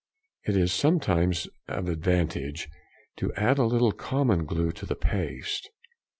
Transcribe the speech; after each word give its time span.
It 0.45 0.57
is 0.57 0.73
sometimes 0.73 1.47
of 1.67 1.87
advantage 1.87 2.67
to 3.17 3.31
add 3.35 3.59
a 3.59 3.65
little 3.67 3.91
common 3.91 4.45
glue 4.47 4.71
to 4.71 4.87
the 4.87 4.95
paste. 4.95 5.69